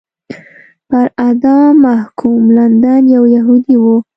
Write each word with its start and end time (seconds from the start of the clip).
پر 0.89 1.05
اعدام 1.25 1.71
محکوم 1.85 2.43
لندن 2.57 3.01
یو 3.15 3.23
یهودی 3.35 3.75
و. 3.81 3.85